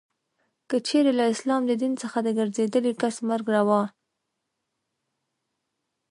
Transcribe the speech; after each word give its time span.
که 0.69 0.77
چیري 0.87 1.11
له 1.19 1.25
اسلام 1.33 1.61
د 1.67 1.71
دین 1.81 1.93
څخه 2.01 2.17
د 2.23 2.27
ګرځېدلې 2.37 2.93
کس 3.01 3.15
مرګ 3.29 3.45
روا. 3.55 3.81